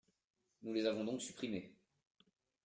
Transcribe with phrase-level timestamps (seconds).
[0.63, 1.75] Nous les avons donc supprimés.